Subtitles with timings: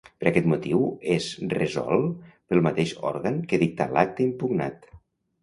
[0.21, 0.79] Per aquest motiu,
[1.15, 4.91] és resolt pel mateix òrgan que dictà l'acte impugnat.